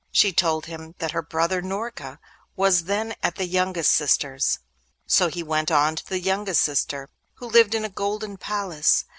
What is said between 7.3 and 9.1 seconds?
who lived in a golden palace.